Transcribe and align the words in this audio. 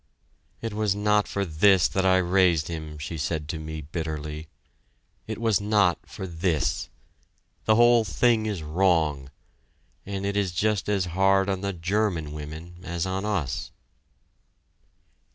"It 0.63 0.73
was 0.73 0.95
not 0.95 1.27
for 1.27 1.45
this 1.45 1.87
that 1.87 2.07
I 2.07 2.17
raised 2.17 2.69
him," 2.69 2.97
she 2.97 3.19
said 3.19 3.47
to 3.49 3.59
me 3.59 3.81
bitterly. 3.81 4.47
"It 5.27 5.39
was 5.39 5.61
not 5.61 5.99
for 6.07 6.25
this! 6.25 6.89
The 7.65 7.75
whole 7.75 8.03
thing 8.03 8.47
is 8.47 8.63
wrong, 8.63 9.29
and 10.03 10.25
it 10.25 10.35
is 10.35 10.53
just 10.53 10.89
as 10.89 11.05
hard 11.13 11.49
on 11.51 11.61
the 11.61 11.71
German 11.71 12.33
women 12.33 12.77
as 12.83 13.05
on 13.05 13.25
us!" 13.25 13.69